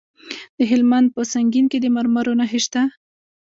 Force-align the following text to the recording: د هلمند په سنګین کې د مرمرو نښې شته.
د 0.57 0.59
هلمند 0.71 1.07
په 1.15 1.21
سنګین 1.33 1.65
کې 1.71 1.77
د 1.81 1.85
مرمرو 1.95 2.37
نښې 2.39 2.59
شته. 2.65 2.81